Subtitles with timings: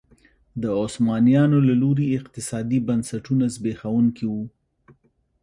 [0.61, 4.43] د عثمانیانو له لوري اقتصادي بنسټونه زبېښونکي وو.